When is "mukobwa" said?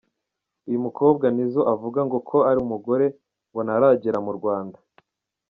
0.85-1.25